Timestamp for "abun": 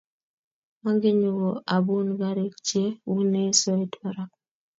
1.75-2.07